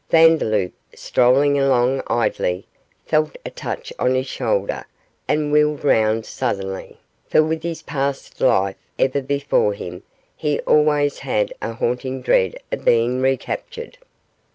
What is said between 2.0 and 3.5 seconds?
idly, felt